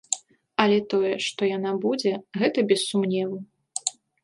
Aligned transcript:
Але 0.63 0.79
тое, 0.93 1.11
што 1.25 1.51
яна 1.57 1.75
будзе, 1.85 2.13
гэта 2.39 2.59
без 2.73 2.79
сумневу. 2.89 3.37